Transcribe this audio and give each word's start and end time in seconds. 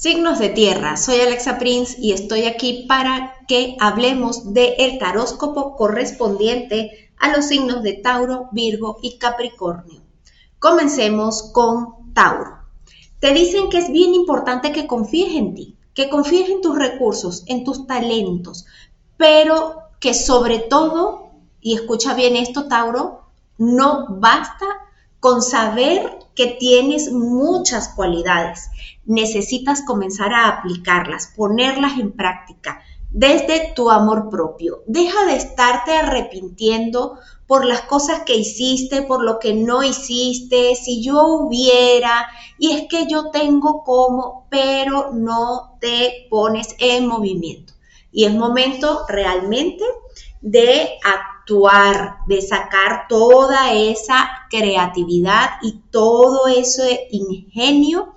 Signos 0.00 0.38
de 0.38 0.48
tierra, 0.48 0.96
soy 0.96 1.20
Alexa 1.20 1.58
Prince 1.58 1.94
y 2.00 2.12
estoy 2.12 2.46
aquí 2.46 2.86
para 2.88 3.34
que 3.46 3.76
hablemos 3.80 4.54
del 4.54 4.72
el 4.78 4.98
taróscopo 4.98 5.76
correspondiente 5.76 7.12
a 7.18 7.30
los 7.30 7.44
signos 7.44 7.82
de 7.82 7.92
Tauro, 7.92 8.48
Virgo 8.50 8.96
y 9.02 9.18
Capricornio. 9.18 10.00
Comencemos 10.58 11.50
con 11.52 12.14
Tauro. 12.14 12.60
Te 13.18 13.34
dicen 13.34 13.68
que 13.68 13.76
es 13.76 13.92
bien 13.92 14.14
importante 14.14 14.72
que 14.72 14.86
confíes 14.86 15.34
en 15.34 15.54
ti, 15.54 15.76
que 15.92 16.08
confíes 16.08 16.48
en 16.48 16.62
tus 16.62 16.78
recursos, 16.78 17.44
en 17.46 17.62
tus 17.62 17.86
talentos, 17.86 18.64
pero 19.18 19.82
que 20.00 20.14
sobre 20.14 20.60
todo, 20.60 21.32
y 21.60 21.74
escucha 21.74 22.14
bien 22.14 22.36
esto 22.36 22.68
Tauro, 22.68 23.24
no 23.58 24.06
basta 24.18 24.64
con 25.20 25.42
saber 25.42 26.18
que 26.34 26.46
tienes 26.58 27.12
muchas 27.12 27.88
cualidades. 27.88 28.70
Necesitas 29.04 29.82
comenzar 29.82 30.32
a 30.32 30.48
aplicarlas, 30.48 31.32
ponerlas 31.36 31.98
en 31.98 32.12
práctica 32.12 32.82
desde 33.10 33.72
tu 33.74 33.90
amor 33.90 34.30
propio. 34.30 34.82
Deja 34.86 35.26
de 35.26 35.36
estarte 35.36 35.92
arrepintiendo 35.92 37.18
por 37.46 37.66
las 37.66 37.82
cosas 37.82 38.20
que 38.20 38.36
hiciste, 38.36 39.02
por 39.02 39.24
lo 39.24 39.40
que 39.40 39.52
no 39.52 39.82
hiciste, 39.82 40.76
si 40.76 41.02
yo 41.02 41.26
hubiera, 41.26 42.28
y 42.58 42.72
es 42.72 42.88
que 42.88 43.06
yo 43.08 43.30
tengo 43.30 43.82
como, 43.82 44.46
pero 44.48 45.10
no 45.12 45.76
te 45.80 46.28
pones 46.30 46.76
en 46.78 47.08
movimiento. 47.08 47.72
Y 48.12 48.24
es 48.24 48.32
momento 48.32 49.04
realmente 49.08 49.84
de 50.40 50.90
actuar, 51.04 51.39
de 52.26 52.42
sacar 52.42 53.06
toda 53.08 53.72
esa 53.72 54.30
creatividad 54.48 55.50
y 55.62 55.80
todo 55.90 56.46
ese 56.46 57.08
ingenio 57.10 58.14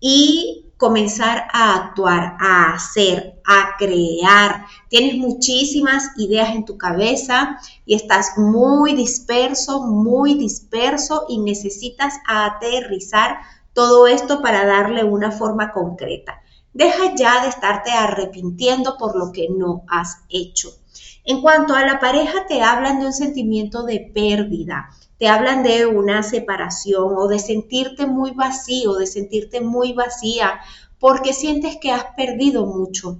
y 0.00 0.66
comenzar 0.76 1.48
a 1.50 1.76
actuar, 1.76 2.36
a 2.38 2.74
hacer, 2.74 3.40
a 3.46 3.76
crear. 3.78 4.66
Tienes 4.90 5.16
muchísimas 5.16 6.10
ideas 6.18 6.54
en 6.54 6.66
tu 6.66 6.76
cabeza 6.76 7.58
y 7.86 7.94
estás 7.94 8.36
muy 8.36 8.94
disperso, 8.94 9.82
muy 9.82 10.34
disperso 10.34 11.24
y 11.28 11.38
necesitas 11.38 12.14
aterrizar 12.26 13.38
todo 13.72 14.06
esto 14.06 14.42
para 14.42 14.66
darle 14.66 15.04
una 15.04 15.30
forma 15.30 15.72
concreta. 15.72 16.42
Deja 16.74 17.14
ya 17.14 17.42
de 17.42 17.48
estarte 17.48 17.92
arrepintiendo 17.92 18.98
por 18.98 19.16
lo 19.16 19.32
que 19.32 19.48
no 19.48 19.84
has 19.88 20.18
hecho. 20.28 20.83
En 21.24 21.40
cuanto 21.40 21.74
a 21.74 21.86
la 21.86 22.00
pareja, 22.00 22.46
te 22.46 22.60
hablan 22.60 23.00
de 23.00 23.06
un 23.06 23.12
sentimiento 23.12 23.84
de 23.84 24.10
pérdida, 24.12 24.90
te 25.18 25.26
hablan 25.26 25.62
de 25.62 25.86
una 25.86 26.22
separación 26.22 27.14
o 27.16 27.28
de 27.28 27.38
sentirte 27.38 28.06
muy 28.06 28.32
vacío, 28.32 28.94
de 28.94 29.06
sentirte 29.06 29.62
muy 29.62 29.94
vacía, 29.94 30.60
porque 30.98 31.32
sientes 31.32 31.78
que 31.80 31.92
has 31.92 32.04
perdido 32.16 32.66
mucho. 32.66 33.18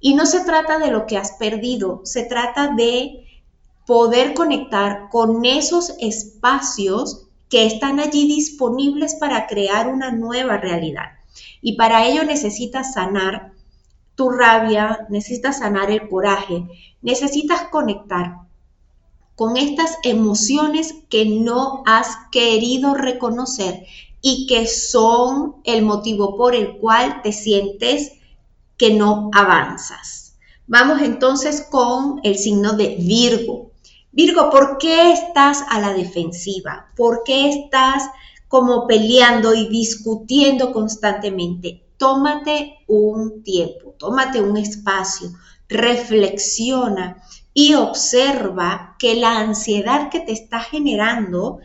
Y 0.00 0.14
no 0.14 0.24
se 0.24 0.40
trata 0.44 0.78
de 0.78 0.90
lo 0.90 1.06
que 1.06 1.18
has 1.18 1.32
perdido, 1.32 2.00
se 2.04 2.24
trata 2.24 2.74
de 2.74 3.26
poder 3.86 4.32
conectar 4.32 5.08
con 5.10 5.44
esos 5.44 5.94
espacios 6.00 7.28
que 7.50 7.66
están 7.66 8.00
allí 8.00 8.26
disponibles 8.26 9.16
para 9.16 9.46
crear 9.46 9.88
una 9.88 10.10
nueva 10.10 10.56
realidad. 10.56 11.10
Y 11.60 11.76
para 11.76 12.06
ello 12.06 12.24
necesitas 12.24 12.94
sanar 12.94 13.52
tu 14.14 14.30
rabia, 14.30 15.06
necesitas 15.08 15.58
sanar 15.58 15.90
el 15.90 16.08
coraje, 16.08 16.64
necesitas 17.00 17.68
conectar 17.70 18.36
con 19.34 19.56
estas 19.56 19.98
emociones 20.04 20.94
que 21.08 21.24
no 21.26 21.82
has 21.86 22.16
querido 22.30 22.94
reconocer 22.94 23.86
y 24.20 24.46
que 24.46 24.66
son 24.66 25.56
el 25.64 25.82
motivo 25.82 26.36
por 26.36 26.54
el 26.54 26.76
cual 26.78 27.22
te 27.22 27.32
sientes 27.32 28.12
que 28.76 28.94
no 28.94 29.30
avanzas. 29.32 30.36
Vamos 30.66 31.02
entonces 31.02 31.66
con 31.70 32.20
el 32.22 32.36
signo 32.36 32.74
de 32.74 32.96
Virgo. 33.00 33.72
Virgo, 34.12 34.50
¿por 34.50 34.78
qué 34.78 35.12
estás 35.12 35.64
a 35.68 35.80
la 35.80 35.92
defensiva? 35.92 36.92
¿Por 36.96 37.24
qué 37.24 37.48
estás 37.48 38.04
como 38.48 38.86
peleando 38.86 39.54
y 39.54 39.68
discutiendo 39.68 40.72
constantemente? 40.72 41.81
Tómate 42.02 42.78
un 42.88 43.44
tiempo, 43.44 43.94
tómate 43.96 44.42
un 44.42 44.56
espacio, 44.56 45.28
reflexiona 45.68 47.22
y 47.54 47.74
observa 47.74 48.96
que 48.98 49.14
la 49.14 49.38
ansiedad 49.38 50.10
que 50.10 50.18
te 50.18 50.32
está 50.32 50.58
generando, 50.58 51.60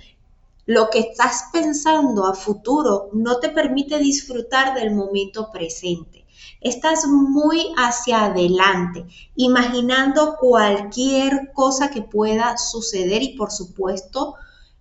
lo 0.67 0.91
que 0.91 0.99
estás 0.99 1.45
pensando 1.51 2.27
a 2.27 2.35
futuro, 2.35 3.09
no 3.13 3.39
te 3.39 3.49
permite 3.49 3.97
disfrutar 3.97 4.75
del 4.75 4.93
momento 4.93 5.49
presente. 5.51 6.27
Estás 6.61 7.07
muy 7.07 7.73
hacia 7.75 8.25
adelante, 8.25 9.07
imaginando 9.35 10.35
cualquier 10.39 11.51
cosa 11.51 11.89
que 11.89 12.03
pueda 12.03 12.57
suceder 12.59 13.23
y 13.23 13.35
por 13.35 13.49
supuesto 13.49 14.35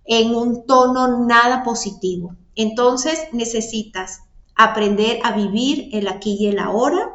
en 0.05 0.35
un 0.35 0.67
tono 0.67 1.25
nada 1.25 1.63
positivo. 1.63 2.35
Entonces 2.53 3.29
necesitas 3.31 4.21
aprender 4.57 5.19
a 5.23 5.31
vivir 5.31 5.89
el 5.93 6.07
aquí 6.07 6.35
y 6.39 6.47
el 6.47 6.59
ahora, 6.59 7.13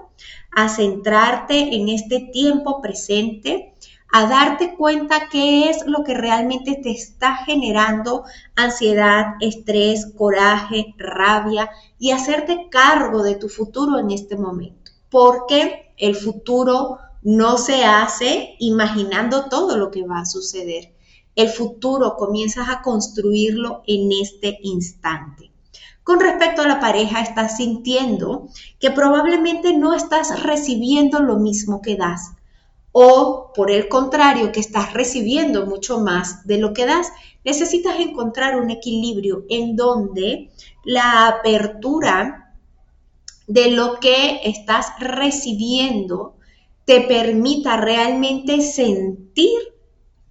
a 0.55 0.69
centrarte 0.69 1.75
en 1.75 1.89
este 1.89 2.21
tiempo 2.33 2.81
presente, 2.81 3.75
a 4.13 4.27
darte 4.27 4.77
cuenta 4.77 5.29
qué 5.31 5.71
es 5.71 5.87
lo 5.87 6.05
que 6.05 6.15
realmente 6.15 6.79
te 6.83 6.91
está 6.91 7.37
generando 7.47 8.25
ansiedad, 8.55 9.35
estrés, 9.41 10.13
coraje, 10.17 10.95
rabia 10.99 11.71
y 11.99 12.11
hacerte 12.11 12.69
cargo 12.71 13.23
de 13.23 13.37
tu 13.37 13.49
futuro 13.49 13.99
en 13.99 14.11
este 14.11 14.37
momento. 14.37 14.93
Porque 15.09 15.95
el 15.97 16.15
futuro 16.15 16.99
no 17.23 17.57
se 17.57 17.85
hace 17.85 18.57
imaginando 18.59 19.49
todo 19.49 19.79
lo 19.79 19.91
que 19.91 20.07
va 20.07 20.21
a 20.21 20.27
suceder. 20.27 20.93
El 21.35 21.49
futuro 21.49 22.17
comienzas 22.17 22.69
a 22.69 22.83
construirlo 22.83 23.83
en 23.87 24.11
este 24.13 24.59
instante. 24.63 25.52
Con 26.05 26.19
respecto 26.19 26.63
a 26.63 26.69
la 26.69 26.81
pareja, 26.81 27.21
estás 27.21 27.57
sintiendo 27.59 28.49
que 28.81 28.91
probablemente 28.91 29.73
no 29.73 29.95
estás 29.95 30.43
recibiendo 30.43 31.21
lo 31.21 31.39
mismo 31.39 31.81
que 31.81 31.97
das. 31.97 32.33
O 32.91 33.53
por 33.55 33.71
el 33.71 33.89
contrario, 33.89 34.53
que 34.53 34.61
estás 34.61 34.93
recibiendo 34.93 35.65
mucho 35.67 36.01
más 36.01 36.47
de 36.47 36.59
lo 36.59 36.73
que 36.73 36.87
das. 36.87 37.13
Necesitas 37.45 37.99
encontrar 38.01 38.61
un 38.61 38.71
equilibrio 38.71 39.45
en 39.49 39.77
donde 39.77 40.51
la 40.85 41.29
apertura 41.29 42.55
de 43.47 43.71
lo 43.71 43.99
que 44.01 44.41
estás 44.45 44.93
recibiendo 44.99 46.35
te 46.85 47.03
permita 47.03 47.77
realmente 47.77 48.61
sentir 48.61 49.59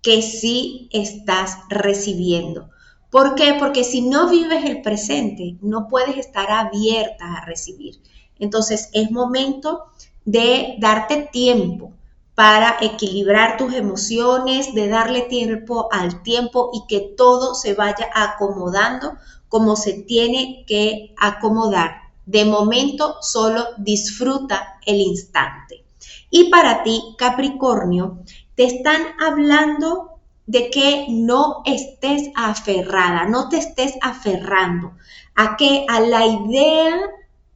que 0.01 0.21
sí 0.21 0.89
estás 0.91 1.59
recibiendo. 1.69 2.69
¿Por 3.11 3.35
qué? 3.35 3.55
Porque 3.59 3.83
si 3.83 4.01
no 4.01 4.29
vives 4.29 4.63
el 4.63 4.81
presente, 4.81 5.57
no 5.61 5.89
puedes 5.89 6.17
estar 6.17 6.49
abierta 6.49 7.25
a 7.25 7.45
recibir. 7.45 8.01
Entonces 8.39 8.89
es 8.93 9.11
momento 9.11 9.83
de 10.23 10.75
darte 10.79 11.29
tiempo 11.31 11.91
para 12.35 12.77
equilibrar 12.79 13.57
tus 13.57 13.73
emociones, 13.73 14.73
de 14.73 14.87
darle 14.87 15.23
tiempo 15.23 15.89
al 15.91 16.23
tiempo 16.23 16.71
y 16.73 16.87
que 16.87 17.13
todo 17.17 17.53
se 17.53 17.73
vaya 17.73 18.09
acomodando 18.15 19.17
como 19.49 19.75
se 19.75 19.93
tiene 19.93 20.63
que 20.65 21.13
acomodar. 21.19 21.97
De 22.25 22.45
momento 22.45 23.17
solo 23.21 23.65
disfruta 23.77 24.79
el 24.85 25.01
instante. 25.01 25.83
Y 26.29 26.49
para 26.49 26.83
ti, 26.83 27.13
Capricornio, 27.17 28.19
te 28.55 28.63
están 28.63 29.01
hablando 29.19 30.10
de 30.51 30.69
que 30.69 31.05
no 31.07 31.61
estés 31.63 32.29
aferrada, 32.35 33.25
no 33.25 33.47
te 33.47 33.57
estés 33.57 33.93
aferrando 34.01 34.91
a 35.33 35.55
que 35.55 35.85
a 35.87 36.01
la 36.01 36.25
idea 36.25 36.99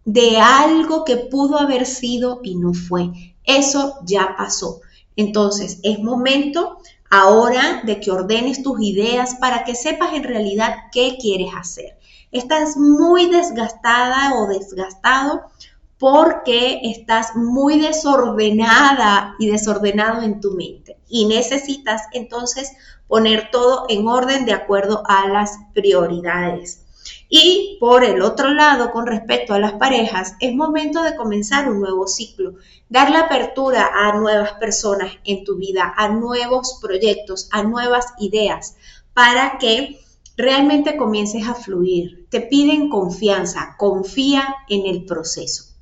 de 0.06 0.38
algo 0.38 1.04
que 1.04 1.18
pudo 1.18 1.60
haber 1.60 1.86
sido 1.86 2.40
y 2.42 2.56
no 2.56 2.74
fue. 2.74 3.36
Eso 3.44 3.96
ya 4.06 4.36
pasó. 4.38 4.80
Entonces, 5.18 5.80
es 5.84 6.00
momento 6.00 6.78
ahora 7.10 7.82
de 7.84 8.00
que 8.00 8.12
ordenes 8.12 8.64
tus 8.64 8.80
ideas 8.82 9.36
para 9.42 9.66
que 9.66 9.76
sepas 9.76 10.14
en 10.14 10.24
realidad 10.24 10.74
qué 10.94 11.18
quieres 11.20 11.50
hacer. 11.54 11.98
Estás 12.32 12.78
muy 12.78 13.30
desgastada 13.30 14.36
o 14.36 14.48
desgastado 14.48 15.42
porque 15.98 16.82
estás 16.84 17.36
muy 17.36 17.80
desordenada 17.80 19.36
y 19.40 19.50
desordenado 19.50 20.22
en 20.22 20.42
tu 20.42 20.52
mente 20.52 20.98
y 21.08 21.26
necesitas 21.26 22.04
entonces 22.12 22.74
poner 23.08 23.50
todo 23.52 23.86
en 23.88 24.08
orden 24.08 24.46
de 24.46 24.54
acuerdo 24.54 25.04
a 25.08 25.28
las 25.28 25.58
prioridades. 25.74 26.82
Y 27.30 27.78
por 27.80 28.04
el 28.04 28.22
otro 28.22 28.54
lado, 28.54 28.92
con 28.92 29.08
respecto 29.08 29.54
a 29.54 29.60
las 29.60 29.74
parejas, 29.74 30.36
es 30.40 30.54
momento 30.54 31.04
de 31.04 31.16
comenzar 31.16 31.70
un 31.70 31.80
nuevo 31.80 32.08
ciclo, 32.08 32.56
dar 32.90 33.12
la 33.12 33.22
apertura 33.22 33.90
a 33.94 34.18
nuevas 34.18 34.54
personas 34.54 35.12
en 35.24 35.44
tu 35.44 35.56
vida, 35.56 35.94
a 35.98 36.10
nuevos 36.10 36.80
proyectos, 36.82 37.48
a 37.52 37.64
nuevas 37.64 38.08
ideas, 38.20 38.76
para 39.14 39.58
que 39.60 40.00
realmente 40.36 40.98
comiences 40.98 41.48
a 41.48 41.56
fluir. 41.56 42.28
Te 42.30 42.42
piden 42.42 42.90
confianza, 42.90 43.76
confía 43.78 44.56
en 44.68 44.86
el 44.86 45.06
proceso. 45.06 45.75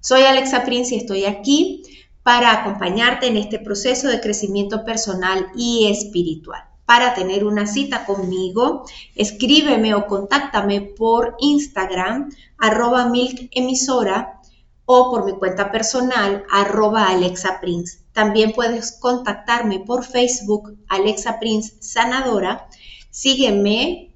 Soy 0.00 0.22
Alexa 0.22 0.64
Prince 0.64 0.94
y 0.94 0.98
estoy 0.98 1.24
aquí 1.24 1.82
para 2.22 2.52
acompañarte 2.52 3.26
en 3.26 3.36
este 3.36 3.58
proceso 3.58 4.06
de 4.06 4.20
crecimiento 4.20 4.84
personal 4.84 5.48
y 5.56 5.88
espiritual. 5.90 6.62
Para 6.86 7.14
tener 7.14 7.44
una 7.44 7.66
cita 7.66 8.06
conmigo, 8.06 8.84
escríbeme 9.16 9.94
o 9.94 10.06
contáctame 10.06 10.80
por 10.82 11.36
Instagram, 11.40 12.30
arroba 12.58 13.06
milk 13.06 13.48
emisora 13.50 14.40
o 14.86 15.10
por 15.10 15.26
mi 15.26 15.32
cuenta 15.32 15.72
personal, 15.72 16.44
arroba 16.50 17.08
Alexa 17.08 17.60
Prince. 17.60 17.98
También 18.12 18.52
puedes 18.52 18.92
contactarme 18.92 19.80
por 19.80 20.04
Facebook, 20.04 20.78
Alexa 20.88 21.40
Prince 21.40 21.76
Sanadora. 21.80 22.68
Sígueme 23.10 24.14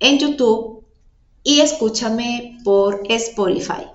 en 0.00 0.18
YouTube 0.18 0.84
y 1.42 1.60
escúchame 1.60 2.58
por 2.64 3.02
Spotify. 3.08 3.93